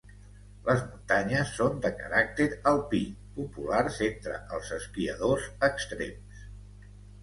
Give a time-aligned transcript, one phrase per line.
[0.69, 3.03] Les muntanyes són de caràcter alpí,
[3.39, 6.47] populars entre els esquiadors extrems.